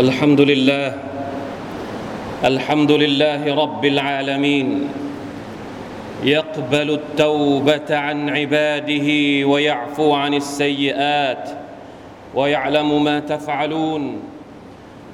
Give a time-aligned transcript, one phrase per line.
[0.00, 0.94] الحمد لله
[2.44, 4.88] الحمد لله رب العالمين
[6.24, 9.08] يقبل التوبه عن عباده
[9.46, 11.50] ويعفو عن السيئات
[12.34, 14.22] ويعلم ما تفعلون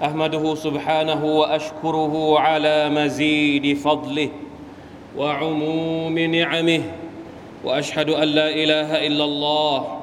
[0.05, 4.29] احمده سبحانه واشكره على مزيد فضله
[5.17, 6.83] وعموم نعمه
[7.65, 9.96] واشهد ان لا اله الا الله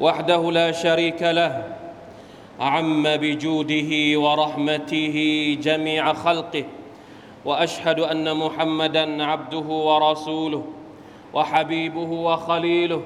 [0.00, 1.64] وحده لا شريك له
[2.60, 5.16] عم بجوده ورحمته
[5.62, 6.64] جميع خلقه
[7.44, 10.64] وأشهد أن محمدا عبده ورسوله
[11.34, 13.02] وحبيبه وخليله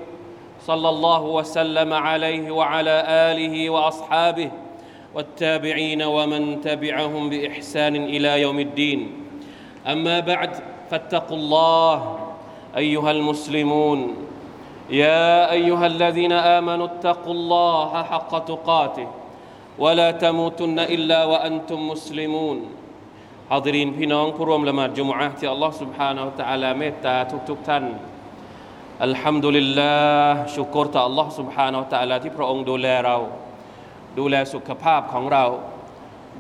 [0.61, 4.51] صلى الله وسلم عليه وعلى آله وأصحابه
[5.15, 9.13] والتابعين ومن تبعهم بإحسان إلى يوم الدين.
[9.87, 10.51] أما بعد
[10.91, 12.19] فاتقوا الله
[12.77, 14.30] أيها المسلمون.
[14.90, 19.08] يا ايها الذين امنوا اتقوا الله حق تقاته
[19.84, 22.58] ولا تموتن الا وانتم مسلمون
[23.54, 27.16] ฮาดรินพี่น้องผู้ร่วมละหมาดจุมอะห์ที่อัลลอฮ์ سبحانه และ تعالى เมตตา
[27.49, 27.85] ทุกๆท่าน
[29.05, 29.94] อัลฮัมดุลิลลา
[30.30, 33.18] ห์ชุกรต่อ Allah سبحانه และ تعالى ที่พระองค์ดูแลเรา
[34.20, 35.46] ดูแลสุขภาพของเรา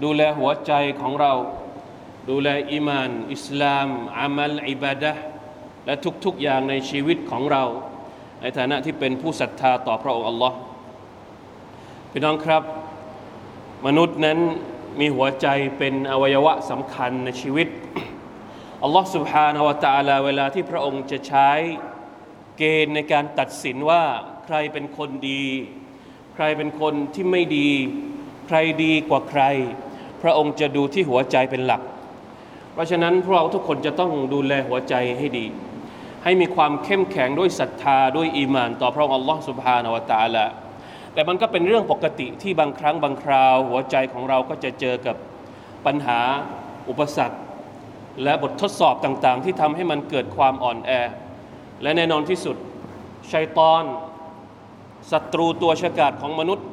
[0.03, 1.33] ดูแลหัวใจของเรา
[2.29, 3.87] ดูแลอิมาน อิสลาม
[4.19, 5.13] อามัลอิบาดะ
[5.85, 5.95] และ
[6.25, 7.63] ทุกๆอย่างในชีวิตของเรา
[8.42, 10.56] ในฐานะที่เป็นผู้ศรัทธาต่อพระองค์อัลลอฮ์
[12.10, 12.62] พี่น้องครับ
[13.86, 14.38] มนุษย์นั้น
[15.00, 15.46] มีหัวใจ
[15.78, 17.68] เป็นอวัยวะสำคัญในชีวิต
[18.82, 21.50] อัลลอฮ์สุบฮานาวะตาลาเวลาที่พระองค์จะใช้
[22.58, 24.02] เกณฑ์ในการตัดสินว่า
[24.44, 25.44] ใครเป็นคนดี
[26.34, 27.68] ใครเป็นคนที่ไม่ดี
[28.46, 29.42] ใครดีกว่าใคร
[30.22, 31.82] พระองค์จะดูที่หัวใจเป็นหลัก
[32.72, 35.46] เพราะฉะนั้นพวกเราทุกคนจะต้องดูแลหัวใจให้ดี
[36.24, 40.46] ให้มีความเข้มแข็งด้วยศรัทธาด้วย إ ي م านต่อพระองค์ Allah ฮ์สุบฮานาวตาละ
[41.14, 45.16] แต่มันก็เป็นเรื่องปกติที่บางครั้งบางคราว หัวใจของเราก็จะเจอกับ
[45.86, 46.20] ปัญหา
[46.88, 47.38] อุปสรรค
[48.24, 50.90] และบททดสอบต่างๆ ที่ทำให้มันเกิดความอ่อนแอ
[51.82, 52.56] และแน่นอนที่สุด
[53.32, 53.82] ชัยตอน
[55.12, 56.66] ศัตรูตัวฉกาจของมนุษย์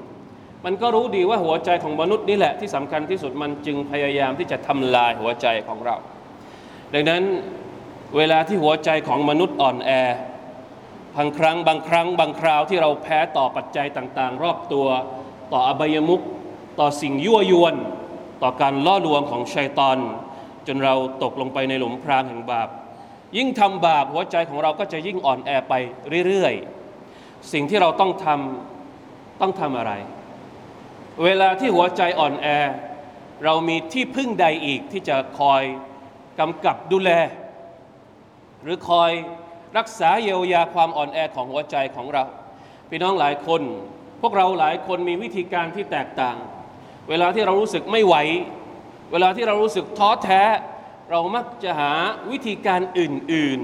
[0.66, 5.96] มันก็รู้ดีว่าหัวใจของมนุษย์นี่แหละที่สำคัญที่สุดมันจึงพยายามที่จะทำลายหัวใจของเรา
[6.94, 7.24] ดังนั้น
[8.16, 9.92] เวลาที่หัวใจของมนุษย์อ่อนแอ
[11.18, 14.88] บางครั้งบางครั้ง บางคราวที่เราแพ้ต่อปัจจัยต่างๆ รอบตัว
[15.54, 16.24] ต่ออบายมุข
[16.80, 17.76] ต่อสิ่งยั่วยวน
[18.42, 19.98] ต่อการล่อลวงของชัยตอน
[20.68, 22.70] จนเราตกลงไปในหลุมพรางแห่งบาป
[23.38, 25.74] ยิ่งทำบาปหัวใจของเราก็จะยิ่งอ่อนแอไป
[26.28, 29.94] เรื่อยๆ สิ่งที่เราต้องทำต้องทำอะไร
[31.24, 32.48] เวลาที่หัวใจอ่อนแอ
[33.46, 35.64] เรามีที่พึ่งใดอีกที่จะคอย
[36.40, 37.12] กำกับดูแล
[38.64, 39.12] หรือคอย
[39.78, 42.24] รักษาเยียวยาความอ่อนแอของหัวใจของเรา
[42.90, 43.62] พี่น้องหลายคน
[44.22, 46.38] พวกเราหลายคนมีวิธีการที่แตกต่าง
[47.10, 48.16] เวลาที่เรารู้สึกไม่ไหว
[49.12, 50.44] เวลาที่เรารู้สึกท้อแท้
[51.12, 51.92] เรามักจะหา
[52.32, 53.60] วิธีการอื่น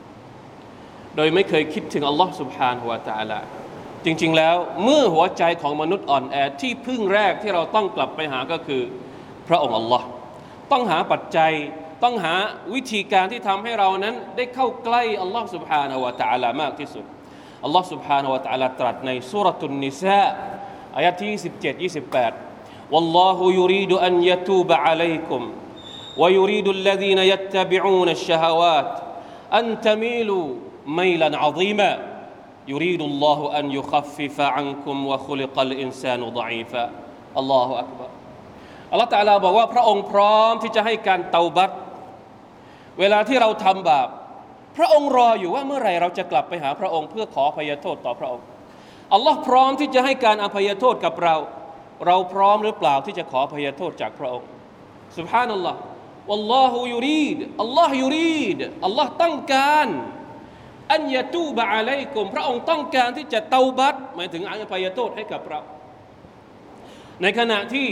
[0.00, 3.40] ๆ โดยไม่เคยคิดถึงอัลลอฮ์สุบฮานหัวตาละ
[4.04, 8.82] จริง ๆ แล้วเมื่อหัวใจของมนุษย์อ่อนแอที่พึ่งแรกที่เราต้องกลับไปหาก็คือ
[9.48, 10.06] พระองค์อัลลอฮ์
[10.72, 11.52] ต้องหาปัจจัย
[12.03, 12.35] ต้องหา
[12.73, 17.05] วิธีการที่ทำให้เรานั้นได้เข้าใกล้อัลลอฮ์ سبحانه และ تعالى มากที่สุด
[17.63, 20.23] อัลลอฮ์ سبحانه และ تعالى ตรัสในสุรตุนนิสา
[20.95, 22.47] อายะที่27 28
[22.93, 25.41] والله يريد أن يتوب عليكم
[26.17, 28.91] ويريد الذين يتبعون الشهوات
[29.53, 30.47] أن تميلوا
[30.99, 31.91] ميلا عظيما
[32.67, 36.85] يريد الله أن يخفف عنكم وخلق الإنسان ضعيفا
[37.37, 38.09] الله أكبر
[38.91, 41.71] อัลลอฮฺตาลาบอกว่าพระองค์พร้อมที่จะให้การเตาบัต
[43.00, 44.08] เวลาที่เราทำบาป
[44.76, 48.44] พระองค์รออยู่ว่าเมื่อไหร่เราจะกลับไปหาพระองค์ เพื่อขออภัยโทษต่อพระองค์
[49.12, 51.36] อัลลอฮ์พร้อมที่จะให้การอภัยโทษกับเรา
[52.06, 54.48] เราพร้อมหรือเปล่าที่จะขออภัยโทษจากพระองค์
[55.18, 55.78] สุบฮานัลลอฮ์
[56.28, 59.88] วัลลอฮุยูรีดอัลลอฮ์ยูรีดอัลลอฮ์ต้องการ
[60.92, 65.60] อันยะตูบะอะลัยกุมพระองค์ต้องการที่จะเตาบัตหมายถึงอภัยโทษให้กับเรา
[67.22, 67.88] ในขณะที่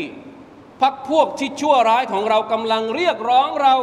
[0.81, 3.76] พักพวกที่ชั่วร้ายของเรากำลังเรียกร้องเรา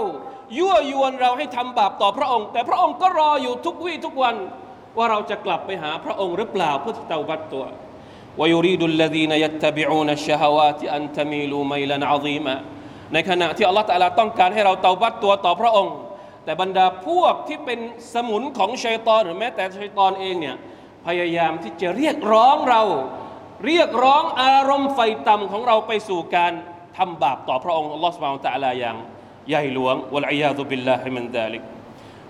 [0.58, 4.34] ยั่วยวนเราให้ทำบาปต่อพระองค์ แต่พระองค์ก็รออยู่ทุกวี่ทุกวัน
[4.96, 7.64] ว่าเราจะกลับไปหาพระองค์หรือเปล่าเพื่อเตาบัตตัว
[8.40, 12.56] ويريد الذين يتبعون الشهوات أن تميلوا ميلا عظيما
[13.12, 15.94] ในขณะที่อัลลอฮฺตะลาต้องการให้เราเตาบัตตัวต่อพระองค์
[16.44, 17.78] แต่บรรดาพวกที่เป็น
[18.14, 20.56] สมุนของชัยตอนหรือแม้แต่ชัยตอนเองเนี่ย
[21.06, 22.82] พยายามที่จะเรียกร้องเรา
[23.66, 26.52] เรียกร้องอารมณ์ไฟต่ำของเราไปสู่การ
[26.98, 28.96] ทำบาปต่อพระองค์อัลลอฮฺสุบานตะลาอย่าง
[29.49, 31.63] ใหญ่หลวงوالعياذ بالله من ذلك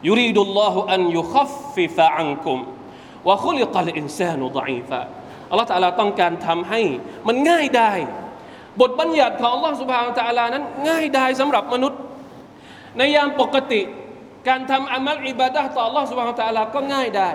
[0.08, 2.60] يريد الله أن يخفف عنكم
[3.28, 5.00] วะคุลิกัลอินซานุดอีฟะ
[5.50, 6.82] อัลลอฮฺตาลาต้องการทำให้
[7.28, 7.94] มันง่ายได้
[8.82, 12.00] บทบัญญัติของอัลลอฮฺสุบฮานะตาลานั้น ง่ายได้สำหรับมนุษย์
[12.98, 13.82] ในยามปกติ
[14.48, 17.30] การทำอามัลอิบาดะต่ออัลลอฮฺสุบฮานะตาลาก็ง่ายได้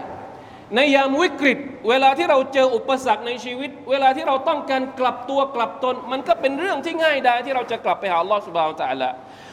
[0.77, 1.59] ในยามวิกฤต
[1.89, 9.09] เวลาที่เราเจออุปสรรคในชีวิต เวลาที่เราต้องการกลับตัวกลับตน มันก็เป็นเรื่องที่ง่ายได้ที่เราจะกลับไปหาอัลลอฮฺสุบฮานะตาลา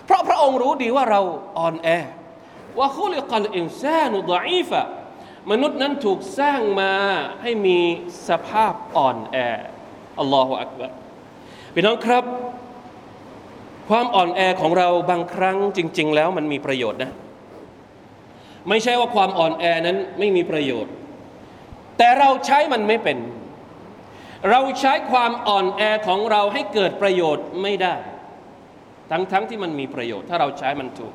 [0.10, 1.22] เพราะพระองค์รู้ดีว่าเรา
[1.58, 1.90] อ่อนแอ
[2.80, 4.82] ว่าคุลิกัลอินซานุดอีฟะ
[5.52, 6.94] มนุษย์นั้นถูกสร้างมา
[7.42, 7.80] ให้มี
[8.28, 9.38] สภาพอ่อนแอ
[10.20, 10.92] อัลลอฮฺอักบาร
[11.74, 12.24] พี่น้องครับ
[13.90, 17.12] ความอ่อนแอของเราบางครั้งจริง ๆ แล้วมันมีประโยชน์นะ
[18.70, 20.92] ไม่ใช่ว่าความอ่อนแอนั้นไม่มีประโยชน์
[21.98, 23.18] แต่เราใช้มันไม่เป็น
[24.50, 27.96] เราใช้ความอ่อนแอของเราให้เกิดประโยชน์ไม่ได้
[29.11, 31.15] ทั้งๆทที่มันมีประโยชน์ ถ้าเราใช้มันถูก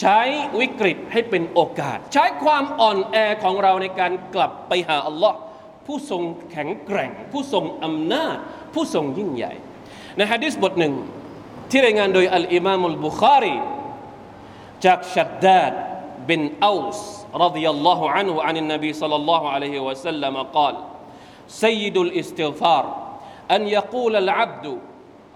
[0.00, 0.20] ใช้
[0.60, 5.38] วิกฤตให้เป็นโอกาส ใช้ความอ่อนแอของเราในการกลับไปหาอัลลอฮ์
[5.86, 8.36] ผู้ทรงแข็งแกร่ง ผู้ทรงอำนาจ
[8.74, 9.52] ผู้ทรงยิ่งใหญ่
[10.16, 10.94] ในฮะดิษบทหนึ่ง
[11.70, 13.56] ที่รายงานโดยอัลอิมามุลบุคารี
[14.84, 15.72] จากชัดดาด
[16.28, 20.74] บินอัลส์ رضي الله عنه عن النبي صلى الله عليه وسلم قال
[21.46, 22.84] سيد الاستغفار
[23.50, 24.66] أن يقول العبد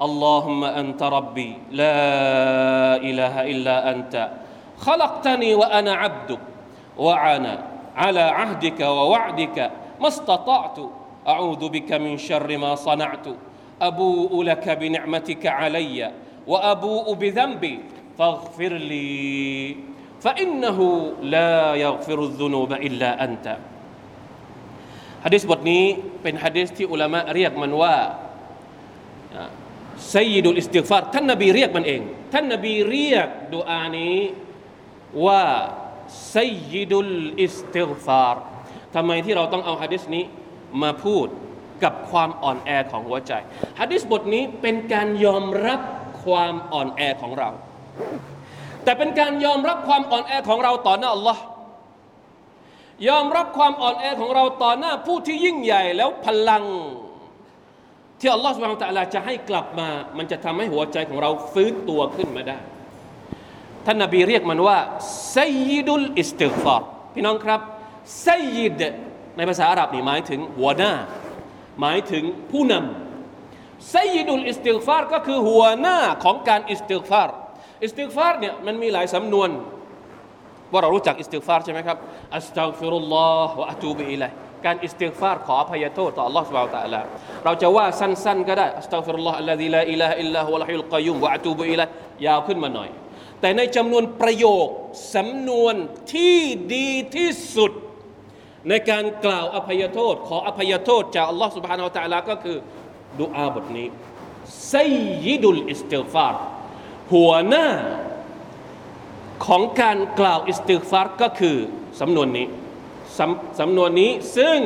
[0.02, 2.00] اللهم أنت ربي لا
[2.98, 4.14] إله إلا أنت
[4.78, 6.40] خلقتني وأنا عبدك
[6.98, 7.54] وأنا
[7.96, 9.58] على عهدك ووعدك
[10.00, 10.78] ما استطعت
[11.28, 13.26] أعوذ بك من شر ما صنعت
[13.82, 16.10] أبوء لك بنعمتك علي
[16.46, 17.74] وأبوء بذنبي
[18.18, 19.76] فاغفر لي
[20.20, 20.78] فإنه
[21.22, 23.46] لا يغفر الذنوب إلا أنت
[25.24, 25.84] ฮะดิษบทนี้
[26.22, 27.96] เป็นฮะดิษที่อุลามะเรียกมันว่า
[30.11, 32.01] سيد الاستغفارท่านนบีเรียกมันเอง
[32.33, 34.17] ท่านนบีเรียกดูอานี้
[35.25, 35.43] ว่า
[36.31, 38.35] سيد الاستغفار
[38.95, 40.23] ทำไมที่เราต้องเอาฮะดิษนี้
[40.81, 41.27] มาพูด
[41.83, 43.31] กับความอ่อนแอของหัวใจ
[43.79, 45.81] ฮะดิษบทนี้เป็นการยอมรับ
[46.23, 47.49] ความอ่อนแอของเรา
[48.83, 51.43] แต่เป็นการยอมรับความอ่อนแอของเราต่อหน้าอัลลอฮ์
[53.09, 56.63] ยอมรับความอ่อนแอของเราต่อหน้าผู้ที่ยิ่งใหญ่แล้วพลัง
[58.19, 62.57] ที่อัลลอฮฺسبحانه وتعالىจะให้กลับมา มันจะทำให้หัวใจของเราฟื้นตัวขึ้นมาได้
[63.85, 64.77] ท่านนาบีเรียกมันว่า
[65.31, 66.81] سيد الاستغفار
[67.13, 67.61] พี่น้องครับ
[68.23, 68.81] سيد
[69.37, 70.91] ในภาษาอาหรับนี่หมายถึงหัวหน้า
[71.81, 77.29] หมายถึงผู้นำسيد الاستغفارก็คือหัวหน้าของการاستغفار
[77.83, 79.49] استغفارเนี่ยมันมีหลายสำนวน
[80.71, 81.97] ว่าเรารู้จักاستغفارใช่ไหมครับ
[82.35, 84.31] อัสตัฆฟิรุลลอฮ์วะอะตูบิอิลัย
[84.64, 87.00] การอิสติฟารขออภัยโทษต่อ Allah سبحانه และ تعالى
[87.44, 91.88] เราจะว่าสั้นๆก็ได้อัสตัฆฟิรุลลอฮ์อัลลอฮิลาอิลาฮอิลลาฮุวะลฮิลกอยยุมวะอะตูบิอิลัย
[92.26, 92.90] ยาวขึ้นมาหน่อย
[93.40, 94.66] แต่ในจำนวนประโยค
[95.14, 95.74] สำนวน
[96.14, 96.38] ที่
[96.74, 97.72] ดีที่สุด
[98.68, 102.56] ในการกล่าวอภัยโทษ ขออภัยโทษจาก Allah سبحانه และ تعالى ก็คือ
[103.20, 103.88] ดุอาบทนี้
[104.68, 104.74] ไซ
[105.26, 106.34] ยิดุลอิสติฟาร
[107.12, 107.68] หัวหน้า
[109.46, 111.56] ของการกล่าวอิสติฟารก็คือ
[112.00, 112.46] สำนวนนี้
[113.18, 114.58] สำสำนวนนี้ซึ่ง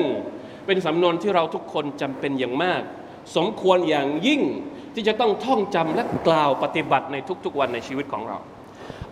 [0.67, 2.83] เป็นสำนวนที่เราทุกคนจำเป็นอย่างมาก
[3.37, 4.43] สมควรอย่างยิ่ง
[4.95, 8.39] ที่จะต้องท่องจำและกล่าวปฏิบัติในทุกๆวันในชีวิตของเรา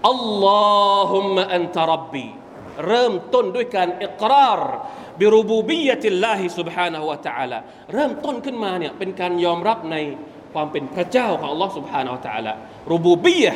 [0.09, 0.47] อัลล
[0.93, 2.27] อฮุมะอันตะรับบี
[2.87, 4.63] เริ่มต้นด้วยการอิกราร
[5.21, 7.59] บิรูบูบียะติลลาฮิ سبحانه และ تعالى
[7.95, 9.97] เริ่มต้นขึ้นมาเนี่ยเป็นการยอมรับใน
[10.53, 12.53] ความเป็นพระเจ้าของ Allah سبحانه และ تعالى
[12.93, 13.55] รูบูบียะ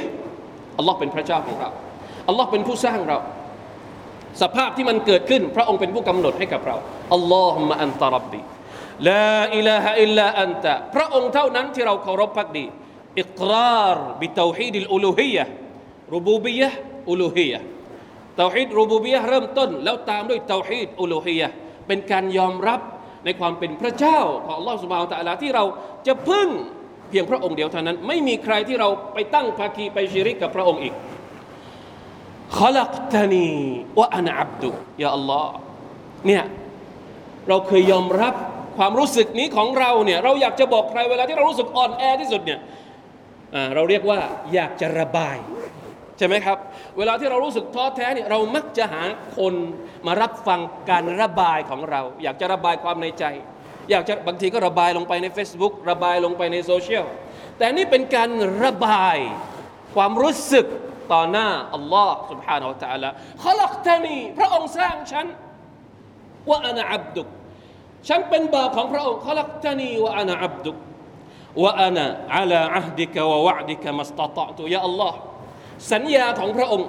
[0.78, 1.70] อัลลอฮ์เป็นพระเจ้าของเรา
[2.28, 3.18] อัลลอฮ์เป็นผู้สร้างเรา
[4.41, 6.75] สภาพที่มันเกิดขึ้น พระองค์เป็นผู้กำหนดให้กับเรา
[7.13, 12.65] اللهم أنت ربي لا إله إلا أنتพระองค์เท่านั้นที่เราเคารพภักดี
[13.19, 21.47] الإقرار بتوحيد الألوهية ربوبية ألوهية توحيد ربوبيةเริ่มต้น แล้วตามด้วยتوحيد ألوهية
[21.87, 22.79] เป็นการยอมรับ
[23.25, 25.63] ในความเป็นพระเจ้าของอัลลอฮฺสุบานตะลาที่เรา
[26.07, 26.49] จะพึ่ง
[27.09, 30.93] เพียงพระองค์เดียวเท่านั้น ไม่มีใครที่เราไปตั้งภาคีไปชิริกกับพระองค์อีก
[32.57, 33.49] ขลักตานี
[33.97, 34.69] ว่าอันอับดุ
[35.01, 35.53] ยาอัลลอฮ์
[36.27, 36.43] เนี่ย
[37.47, 38.33] เราเคยยอมรับ
[38.77, 42.59] ความรู้สึกนี้ของเราเนี่ยเราอยากจะบอกใครเวลาที่เรารู้สึกอ่อนแอที่สุดเนี่ย
[43.75, 44.19] เราเรียกว่า
[44.53, 45.37] อยากจะระบาย
[46.17, 46.57] ใช่ไหมครับ
[46.97, 49.03] เวลาที่เรารู้สึกท้อแท้เนี่ยเรามักจะหา
[49.37, 49.53] คน
[50.07, 50.59] มารับฟัง
[50.89, 53.25] การระบายของเรา อยากจะระบายความในใจ
[53.91, 57.05] อยากจะบางทีก็ระบายลงไปใน Facebook ระบายลงไปในโซเชียล
[57.57, 58.29] แต่นี่เป็นการ
[58.63, 59.17] ระบาย
[59.95, 60.65] ความรู้สึก
[61.12, 63.08] ต่อหน้าอัลลอฮ์ سبحانه และ تعالى
[63.44, 65.26] ขลักตานีพระองค์สร้างฉัน
[66.50, 67.28] ว่าอานาอับดุก
[68.08, 70.76] ฉันเป็นบ่าวของพระองค์ขลักตานีว่าอานาอับดุก
[71.62, 72.04] ว่าอานา
[72.36, 75.18] อัลาอัฮดิกะวะวะดิกะมัสตตะตุยาอัลลอฮ์
[75.92, 76.88] สัญญาของพระองค์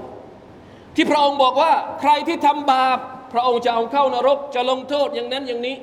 [0.95, 2.99] ที่พระองค์บอกว่า ใครที่ทำบาป
[3.33, 5.75] พระองค์จะเอาเข้านรก จะลงโทษอย่างนั้นอย่างนี้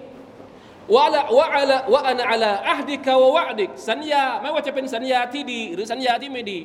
[0.93, 6.59] พ วะละวะอะละวะอันอะลาอะฮดิกะวะวะดิกสัญญาไม่ว่าจะเป็นสัญญาที่ดี หรือสัญญาที่ไม่ดี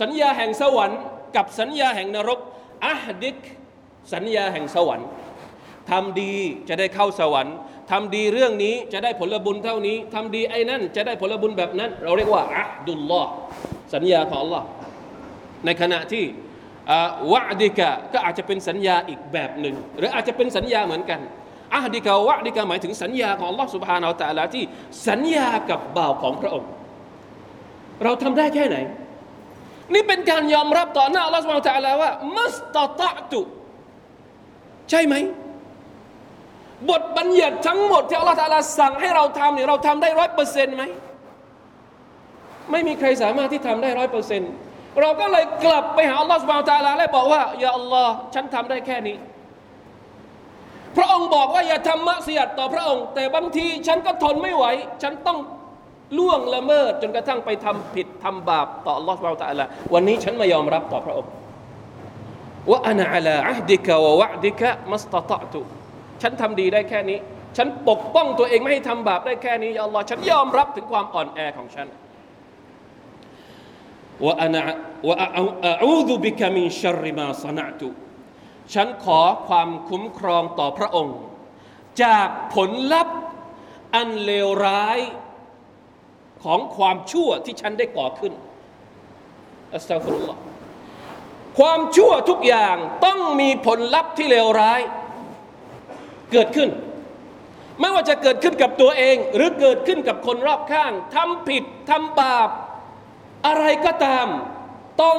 [0.00, 1.00] สัญญาแห่งสวรรค์
[1.36, 2.38] กับสัญญาแห่งนรก
[2.86, 3.38] อัฮดิก
[4.14, 5.08] สัญญาแห่งสวรรค์
[5.90, 6.34] ทำดี
[6.68, 7.56] จะได้เข้าสวรรค์
[7.90, 13.30] ทำดีเรื่องนี้จะได้ผลบุญเท่านี้ทำดีไอ้นั่นจะได้ผลบุญแบบนั้น เราเรียกว่าอัดุลลอฮ์
[13.94, 14.62] สัญญาของ Allah
[15.64, 16.24] ในขณะที่
[17.32, 21.20] วะดิกะก็อาจจะเป็นสัญญาอีกแบบหนึ่ง หรืออาจจะเป็นสัญญาเหมือนกัน
[21.74, 24.64] อัดิกะวะดิกะหมายถึงสัญญาของ Allah subhanahu wa ta'ala ที่
[25.08, 26.70] สัญญากับบ่าวของพระองค์
[28.02, 28.76] เราทำได้แค่ไหน
[29.94, 33.40] นี่เป็นการยอมรับต่อหน้าอัลลอฮฺสุบานตะลาว่ามัสตตะตุ
[34.90, 35.14] ใช่ไหม
[36.90, 40.82] บทบัญญัติทั้งหมดที่อัลลอฮฺตลาสั่งให้เราทำเนี่ยเราทำได้ร้อยเปอร์เซ็นต์ไหม
[42.70, 44.50] ไม่มีใครสามารถที่ทำได้ร้อยเปอร์เซ็นต์
[45.00, 49.16] เราก็เลยกลับไปหาอัลลอฮฺสุบานตะลาและบอกว่าอย่าอัลลอฮ์ฉันทำได้แค่นี้
[50.96, 54.64] พระองค์บอกว่าอย่าทำมะเสียดต่อพระองค์ แต่บางทีฉันก็ทนไม่ไหว
[55.02, 55.38] ฉันต้อง
[56.18, 59.64] ล่วงละเมิดจนกระทั่งไปทำผิดทำบาปต่ออัลลอฮฺสุบานตาลา
[59.94, 61.30] วันนี้ฉันไมายอมรับต่อพระองค์
[62.70, 65.60] ว่าอันอัลาอัฮดิกะวะวะดิกะมัสตตะตุ
[66.22, 67.18] ฉันทำดีได้แค่นี้
[67.56, 71.86] ฉันปกป้องตัวเองไม่ให้ทำบาปได้แค่นี้อัลลอฮ์ฉันยอมรับถึงความอ่อนแอของฉัน
[74.24, 74.56] ว่าอัน
[75.08, 75.16] ว่า
[75.82, 77.88] อูดุบิกามินชริมาสนะตุ
[78.74, 81.16] ฉันขอความคุ้มครองต่อพระองค์
[82.02, 83.18] จากผลลัพธ์
[83.96, 84.98] อันเลวร้าย
[86.44, 88.32] ของความชั่วที่ฉันได้ก่อขึ้น
[89.74, 90.40] อัสตัฟุรุลลอฮ์
[91.58, 94.80] ความชั่วทุกอย่างต้องมีผลลัพธ์ที่เลวร้าย
[96.32, 96.68] เกิดขึ้น
[97.80, 102.48] ไม่ว่าจะเกิดขึ้นกับตัวเอง หรือเกิดขึ้นกับคนรอบข้างทำผิดทำบาป
[103.46, 104.26] อะไรก็ตาม
[105.02, 105.18] ต้อง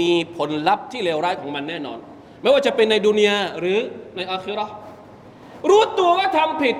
[0.00, 1.98] มีผลลัพธ์ที่เลวร้ายของมันแน่นอน
[2.42, 3.78] ไม่ว่าจะเป็นในดุนยาหรือ
[4.16, 4.66] ในอาคิรอ
[5.70, 6.76] รู้ตัวว่าทำผิด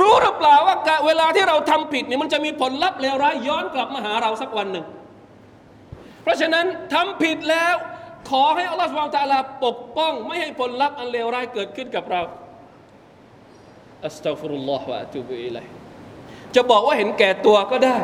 [0.00, 0.76] รู้หรือเปล่าว่า
[1.06, 4.86] เวลาที่เราทำผิดเนี่ยมันจะมีผลลัพธ์เลวร้ายย้อนกลับมาหาเราสักวันหนึ่ง
[6.22, 7.74] เพราะฉะนั้นทำผิดแล้ว
[8.30, 12.22] ขอให้อัลลอฮฺสุบานตะลาปกป้อง ไม่ให้ผลลัพธ์อันเลวร้ายเกิดขึ้นกับเรา
[14.06, 15.66] อัสตัฟุรุลลอฮฺวะตูบิอิลัย
[16.54, 17.98] จะบอกว่าเห็นแก่ตัวก็ได้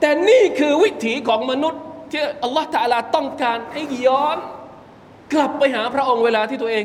[0.00, 4.36] แต่นี่คือวิถีของมนุษย์ที่อัลลอฮฺตะลาต้องการให้ย้อน
[5.32, 6.84] กลับไปหาพระองค์เวลาที่ตัวเอง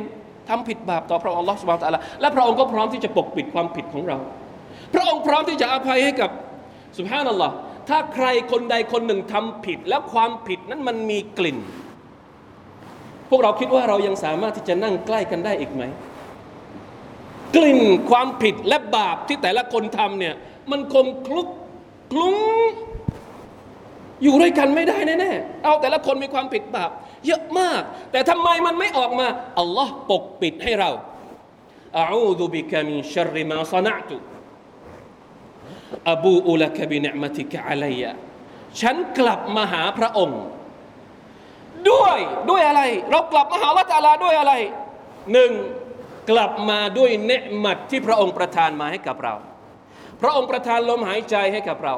[0.49, 4.17] ทำผิดบาปต่อพระองค์อัลอฮฺสุบานตะลาและพระองค์ก็พร้อมที่จะปกปิดความผิดของเรา
[4.93, 6.29] พระองค์พร้อมที่จะอภัยให้กับ
[6.97, 7.53] สุบฮานัลลอฮ์
[7.89, 11.57] ถ้าใครคนใดคนหนึ่งทำผิด แล้วความผิดนั้นมันมีกลิ่น
[13.29, 15.83] พวกเราคิดว่าเรายังสามารถที่จะนั่งใกล้กันได้อีกไหม
[17.55, 20.33] กลิ่นความผิดและบาปที่แต่ละคนทำเนี่ย
[20.71, 21.47] มันคงคลุก
[22.11, 22.37] คลุ้ง
[24.23, 26.91] อยู่ด้วยกันไม่ได้แน่ๆ เอาแต่ละคนมีความผิดบาป
[27.27, 29.27] เยอะมาก แต่ทำไมมันไม่ออกมา
[29.60, 30.91] อัลลอฮ์ปกปิดให้เรา
[32.00, 34.15] อาอูดุบิกามินชริมาซนะตุ
[36.12, 38.12] อบูอุลกบิเนมติกะอะลัยะ
[38.82, 40.41] ฉันกลับมาหาพระองค์
[41.89, 42.17] ด้วย
[42.50, 44.53] ด้วยอะไร เรากลับมาหาละตาลาด้วยอะไร
[45.34, 45.51] หนึ่ง
[46.29, 49.36] กลับมาด้วยเนืหมัดที่พระองค์ประทานมาให้กับเรา
[50.22, 51.96] พระองค์ประทานลมหายใจให้กับเรา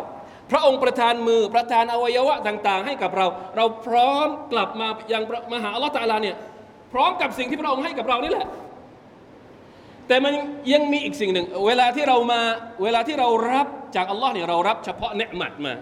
[0.51, 3.25] พระองค์ประทานมือประทานอวัยวะต่าง ๆ ให้กับเรา
[3.57, 5.23] เราพร้อมกลับมายัง
[5.53, 6.35] มหาอัลลอฮฺตาลาเนี่ย
[6.93, 8.47] พร้อมกับสิ่งที่พระองค์ให้กับเรานี่แหละ
[10.07, 10.33] แต่มัน
[10.73, 12.41] ยังมีอีกสิ่งหนึ่ง เวลาที่เรามา
[12.83, 15.73] เวลาที่เรารับจากอัลลอฮ์เนี่ยเรารับเฉพาะเนืหมัดมา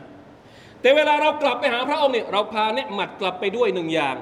[0.82, 4.16] แต่เวลาเรากลับไปหาพระองค์เนี่ยเราพาเนืหมัดกลับไปด้วยหนึ่งอย่าง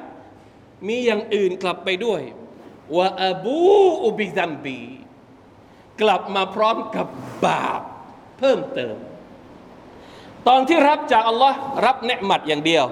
[0.87, 2.21] มีอย่างอื่นกลับไปด้วย
[2.97, 3.57] ว่าอบู
[4.03, 4.79] อุบิซัมบี
[6.01, 7.07] กลับมาพร้อมกับ
[7.45, 7.81] บาป
[8.39, 8.95] เพิ่มเติม
[10.47, 12.85] ตอนที่รับจากอัลลอฮ์รับเนืหมัดอย่างเดียว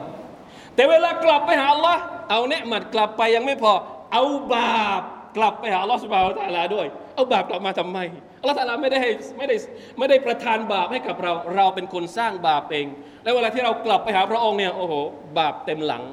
[0.75, 3.73] แต่เวลากลับไปหาอัลลอฮ์เอาเนืหมัดกลับไปยังไม่พอ
[4.13, 5.01] เอาบาป
[5.37, 7.97] กลับไปหาอัลลอฮ์สุบฮานตะลาด้วย เอาบาปกลับมาทำไม
[8.41, 8.99] อัลลอฮ์ตะลาไม่ได้
[9.37, 9.55] ไม่ได้
[9.97, 12.87] ไม่ได้ประทานบาปให้กับเรา เราเป็นคนสร้างบาปเอง
[13.23, 14.93] แล้วเวลาที่เรากลับไปหาพระองค์เนี่ยโอ้โห
[15.37, 16.03] บาปเต็มหลัง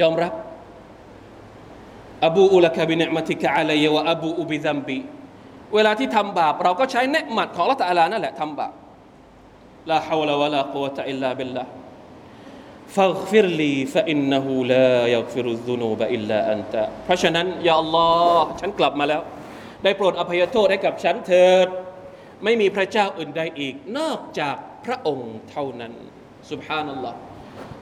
[0.00, 0.32] ยอมรับ
[2.26, 4.98] أبوء لك بنعمتك علي وأبوء بذنبي
[5.74, 8.72] เวลาที่ทำบาป เราก็ใช้เนียะมัตของอัลลอฮ์ตะอาลานั่นแหละทำบาป
[9.90, 18.08] لا حول ولا قوة إلا بالله فاغفر لي فإنه لا يغفر الذنوب إلا أنتเพราะฉะนั้นยาอัลลอ
[18.40, 19.22] ฮ์ฉันกลับมาแล้ว
[19.82, 21.68] ได้โปรดอภัยโทษให้กับฉันเถิด
[22.44, 25.92] ไม่มีพระเจ้าอื่นใดอีก นอกจากพระองค์เท่านั้น
[26.50, 27.16] سبحان الله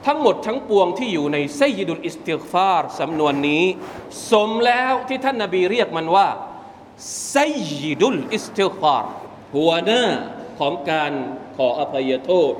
[0.05, 3.65] ทั้งหมดทั้งปวงที่อยู่ในسيد الاستغفارสำนวนนี้
[4.31, 6.27] สมแล้วที่ท่านนาบีเรียกมันว่า
[7.31, 9.05] سيد الاستغفار
[9.55, 10.03] หัวหน้า
[10.58, 11.12] ของการ
[11.56, 12.52] ขออภัยโทษ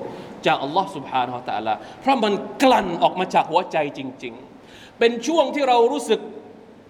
[0.47, 2.33] จากอัลลอฮ์ سبحانه และ تعالى เพราะมัน
[2.63, 4.35] กลั่นออกมาจากหัวใจจริง
[4.67, 6.21] ๆ เป็นช่วงที่เรารู้สึก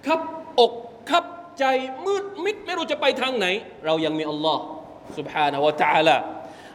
[0.06, 0.20] คับ
[0.60, 0.72] อก
[1.10, 1.24] คับ
[1.58, 1.64] ใจ
[2.04, 3.46] มืดมิดไม่รู้จะไปทางไหน
[3.86, 4.62] เรายังมีอัลลอฮ์
[5.18, 6.16] سبحانه และ تعالى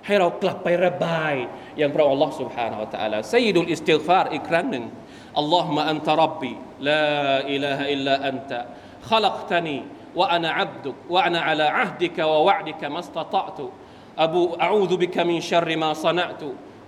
[0.05, 1.33] ให้เรากลับไประบาย
[1.77, 4.85] อย่างพระองค์ Allah سبحانه และ تعالى ไซดุลอิสติฆฟารอีกครั้งหนึ่ง
[5.41, 6.55] اللهم أنت ربي
[6.89, 7.05] لا
[7.53, 8.51] إله إلا أنت
[9.09, 9.79] خلقتني
[10.19, 13.59] وأنا عبدك وأنا على عهدك ووعدك ما استطعت
[14.18, 16.42] أبو أعوذ بك من شر ما صنعت.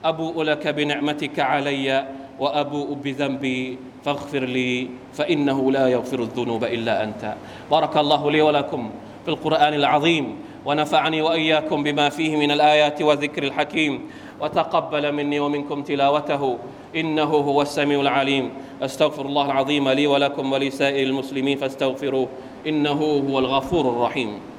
[0.05, 2.07] أبوء لك بنعمتك علي
[2.41, 7.35] وأبوء بذنبي فاغفر لي فإنه لا يغفر الذنوب إلا أنت.
[7.71, 8.91] بارك الله لي ولكم
[9.25, 10.37] في القرآن العظيم
[10.67, 14.01] ونفعني وإياكم بما فيه من الآيات والذكر الحكيم.
[14.41, 16.59] وتقبل مني ومنكم تلاوته
[16.97, 18.51] إنه هو السميع العليم.
[18.83, 22.29] أستغفر الله العظيم لي ولكم ولسائر المسلمين فاستغفروه
[22.67, 24.52] إنه هو الغفور الرحيم.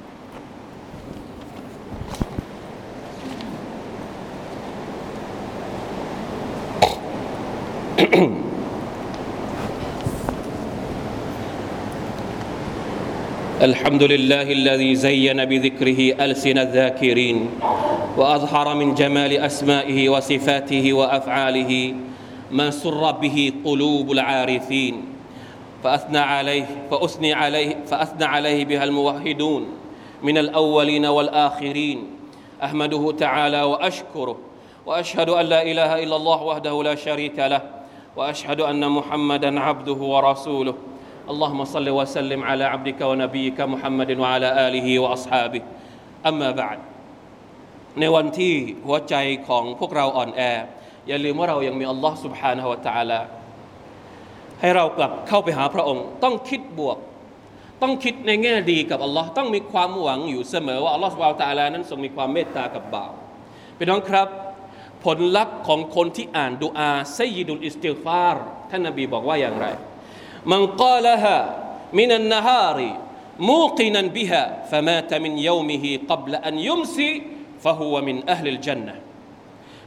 [13.62, 17.50] الحمد لله الذي زين بذكره ألسن الذاكرين
[18.16, 21.94] وأظهر من جمال أسمائه وصفاته وأفعاله
[22.50, 25.04] ما سر به قلوب العارفين.
[25.84, 29.66] فأثنى عليه فأثني عليه فأثنى عليه بها الموحدون
[30.22, 32.06] من الأولين والآخرين.
[32.62, 34.36] أحمده تعالى وأشكره
[34.86, 37.83] وأشهد أن لا إله إلا الله وحده لا شريك له
[38.17, 40.75] وأشهد أن محمدا عبده ورسوله
[41.31, 45.61] اللهم صل وسلم على عبدك ونبيك محمد وعلى آله وأصحابه
[46.29, 46.79] أما بعد
[47.99, 48.53] ในวันที่
[48.87, 49.15] หัวใจ
[49.47, 50.41] ของพวกเราอ่อนแอ
[51.07, 53.19] อย่าลืมว่าเรายังมีอัลลอฮ์ سبحانه และ تعالى
[54.59, 56.97] ให้เรากลับเข้าไปหาพระองค์ ต้องคิดบวก
[57.81, 63.11] ต้องคิดในแง่ดีกับอัลลอฮ์ต้องมีความหวังอยู่เสมอว่าอัลลอฮ์ سبحانه และ تعالى นั้นทรงมีความเมตตากับบ่าว
[63.77, 64.27] พี่น้องครับ
[65.04, 69.66] ผลลัพธ์ของคนที่อ่านดูอาسيد الاستغفارท่านนบีบอกว่าอย่างไร
[70.52, 78.94] من قالها من النهار موقنا بها فمات من يومه قبل أن يمسي فهو من أهل الجنة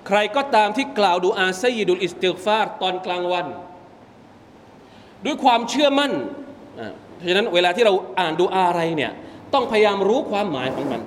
[0.08, 3.48] ใครก็ตามที่กล่าวดูอาسيد الاستغفارตอนกลางวัน
[5.26, 6.12] ด้วยความเชื่อมั่น
[7.18, 9.12] เพราะฉะนั้นเวลาที่เราอ่านดูอาอะไรเนี่ย
[9.54, 11.02] ต้องพยายามรู้ความหมายของมัน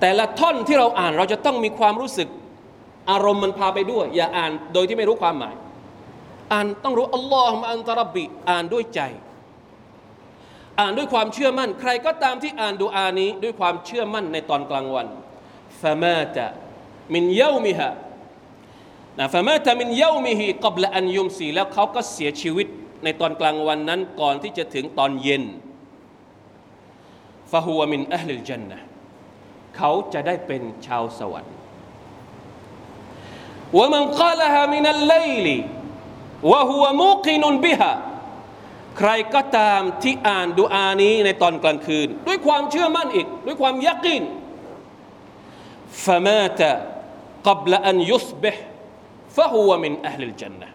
[0.00, 2.28] แต่ละท่อนที่เราอ่านเราจะต้องมีความรู้สึก
[3.10, 5.54] อารมณ์มันพาไปด้วย อย่าอ่านโดยที่ไม่รู้ความหมาย
[6.52, 9.00] อ่านต้องรู้อัลลอฮฺมาอันตรบบิอ่านด้วยใจ
[10.80, 15.06] อ่านด้วยความเชื่อมั่น ใครก็ตามที่อ่านดูอานี้ด้วยความเชื่อมั่นในตอนกลางวัน
[15.82, 16.46] ฟามาตะ
[17.14, 17.88] มินเยามิฮะ
[19.18, 22.66] นะฟามาตะมินเยามิฮิกับละอันยุมสีแล้วเขาก็เสียชีวิต
[23.04, 25.44] ในตอนกลางวันนั้นก่อนที่จะถึงตอนเย็น
[27.50, 28.78] ฟาฮัวมินอัลลิลจันนะ
[29.76, 31.56] เขาจะได้เป็นชาวสวรรค์
[33.77, 35.57] วะมันกาลฮามินัลไลลี
[36.51, 37.91] วะฮุวมุกินุนบิฮะ
[38.97, 44.23] ใครก็ตามที่อ่านดูอานี้ในตอนกลางคืน ด้วยความเชื่อมั่นอีก ด้วยความยักิน
[46.05, 46.71] ฟะมาตะ
[47.47, 48.55] قبل أن يصبح
[49.35, 50.69] فهو من أهل الجنة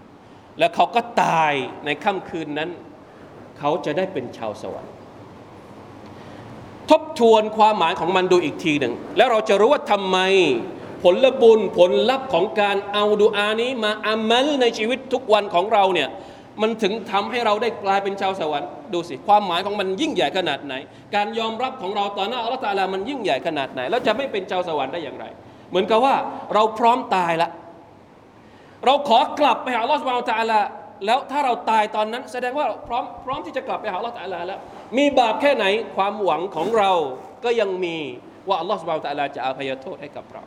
[0.58, 1.52] และเขาก็ตาย
[1.84, 2.70] ในค่ำคืนนั้น
[3.58, 4.94] เขาจะได้เป็นชาวสวรรค์
[6.90, 10.18] ทบทวนความหมายของมันดูอีกทีหนึ่ง แล้วเราจะรู้ว่าทำไม
[11.03, 16.09] ผลบุญผลลัพธ์ของการเอาดูอานี้มาอามัลในชีวิตทุกวันของเราเนี่ย
[16.61, 20.73] มันถึงทำให้เราได้กลายเป็นชาวสวรรค์ดูสิ ความหมายของมันยิ่งใหญ่ขนาดไหน
[21.15, 25.25] การยอมรับของเราต่อหน้าอัลลอฮฺตาลามันยิ่งใหญ่ขนาดไหน แล้วจะไม่เป็นชาวสวรรค์ได้อย่างไร
[25.69, 26.15] เหมือนกับว่า
[26.53, 27.49] เราพร้อมตายละ
[28.85, 30.59] เราขอกลับไปหาอัลลอฮฺสุบานตะลา
[31.05, 34.59] แล้วถ้าเราตายตอนนั้น แสดงว่าพร้อมพร้อมที่จะกลับไปหาอัลลอฮฺตะลาแล้ว
[34.97, 35.65] มีบาปแค่ไหน
[35.97, 36.91] ความหวังของเรา
[37.43, 37.97] ก็ยังมี
[38.47, 40.43] ว่าอัลลอฮฺสุบานตะลาจะอภัยโทษให้กับเรา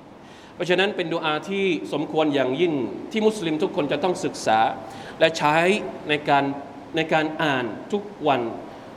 [0.59, 2.73] ราะฉะนั้นเป็นดูอาที่สมควรอย่างยิ่ง
[3.11, 4.59] ที่มุสลิมทุกคนจะต้องศึกษา
[5.19, 5.55] และใช้
[6.09, 6.43] ในการ
[6.95, 8.41] ในการอ่านทุกวัน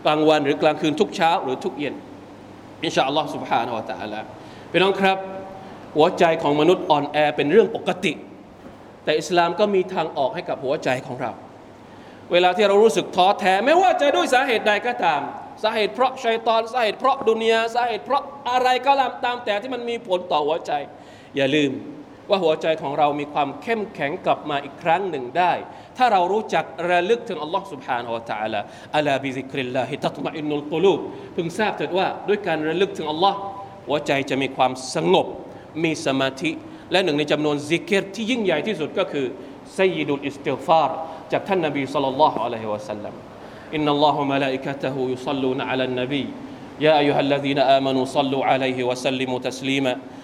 [0.04, 1.94] กลางวันหรือกลางคืนทุกเช้าหรือทุกเย็น
[2.84, 4.20] อินชาอัลลอฮ์ سبحانه และ تعالى
[4.70, 5.18] พี่น้องครับ
[5.96, 8.12] หัวใจของมนุษย์อ่อนแอเป็นเรื่องปกติ
[9.04, 11.32] แต่อิสลามก็มีทางออกให้กับหัวใจของเรา
[12.32, 15.20] เวลาที่เรารู้สึกท้อแท้ไม่ว่าจะด้วยสาเหตุใดก็ตาม
[15.62, 18.92] สาเหตุเพราะชัยตอนสาเหตุเพราะดุนยาสาเหตุเพราะอะไรก็
[19.24, 20.72] ตามแต่ที่มันมีผลต่อหัวใจ
[21.36, 21.72] อย่าลืม
[22.30, 25.52] ว่าหัวใจของเรามีความเข้มแข็งกลับมาอีกครั้งหนึ่งได้
[25.96, 28.60] ถ้าเรารู้จักระลึกถึงอัลลอฮ์ سبحانه และ تعالى
[28.96, 30.98] อัลาบิซิกริลลาฮิตัตมะอินนุลกุลูบ
[31.36, 33.38] พึงทราบเถิดว่าด้วยการระลึกถึงอัลลอฮ์
[33.86, 35.26] หัวใจจะมีความสงบ
[35.84, 36.50] มีสมาธิ
[36.92, 39.26] และหนึ่งในจำนวนซิกเกตที่ยิ่งใหญ่ที่สุดก็คือ
[39.74, 40.90] ไซยิดุลอิสติฟาร
[41.32, 43.14] จากท่านนบีสัลลัลลอฮุอะลัยฮิวะสัลลัม
[43.74, 46.24] อินนัลลอฮุมะลาอิกะตะฮูยุศ็อลลูนอะลันนบี
[46.86, 49.92] يا أيها الذين آمنوا صلوا عليه وسلموا تسليما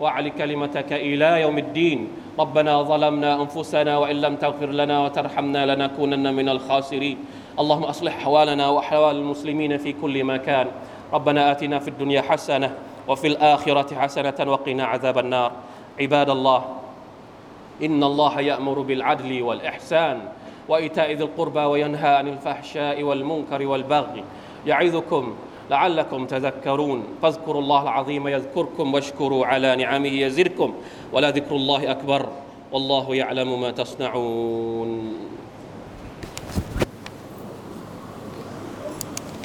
[0.00, 2.08] واعل كلمتك إلى يوم الدين.
[2.38, 7.18] ربنا ظلمنا أنفسنا وإن لم تغفر لنا وترحمنا لنكونن من الخاسرين.
[7.58, 10.66] اللهم أصلح أحوالنا وأحوال المسلمين في كل مكان.
[11.12, 12.74] ربنا آتنا في الدنيا حسنة
[13.08, 15.52] وفي الآخرة حسنة وقنا عذاب النار.
[16.00, 16.64] عباد الله
[17.82, 20.20] إن الله يأمر بالعدل والإحسان
[20.68, 24.24] وإيتاء ذي القربى وينهى عن الفحشاء والمنكر والبغي.
[24.66, 25.34] يعظكم
[25.70, 27.04] لعلكم تذكرون.
[27.22, 30.74] فاذكروا الله العظيم يذكركم واشكروا على نعمه يزدكم.
[31.12, 32.28] ولذكر الله أكبر.
[32.72, 35.14] والله يعلم ما تصنعون.